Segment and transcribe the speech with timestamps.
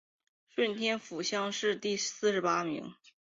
[0.49, 2.95] 顺天府乡试第四十八名。